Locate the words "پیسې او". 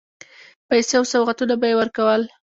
0.67-1.03